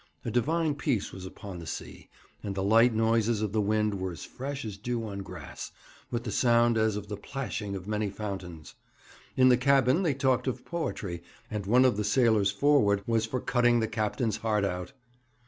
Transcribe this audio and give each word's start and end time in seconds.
A 0.25 0.31
divine 0.31 0.73
peace 0.73 1.11
was 1.11 1.27
upon 1.27 1.59
the 1.59 1.67
sea, 1.67 2.09
and 2.43 2.55
the 2.55 2.63
light 2.63 2.91
noises 2.91 3.43
of 3.43 3.51
the 3.51 3.61
wind 3.61 3.99
were 3.99 4.11
as 4.13 4.25
fresh 4.25 4.65
as 4.65 4.75
dew 4.75 5.05
on 5.07 5.19
grass, 5.19 5.71
with 6.09 6.23
the 6.23 6.31
sound 6.31 6.75
as 6.75 6.95
of 6.95 7.07
the 7.07 7.15
plashing 7.17 7.75
of 7.75 7.87
many 7.87 8.09
fountains. 8.09 8.73
In 9.37 9.49
the 9.49 9.57
cabin 9.57 10.01
they 10.01 10.15
talked 10.15 10.47
of 10.47 10.65
poetry 10.65 11.21
and 11.51 11.67
one 11.67 11.85
of 11.85 11.97
the 11.97 12.03
sailors 12.03 12.49
forward 12.49 13.03
was 13.05 13.27
for 13.27 13.39
cutting 13.39 13.79
the 13.79 13.87
captain's 13.87 14.37
heart 14.37 14.65
out! 14.65 14.93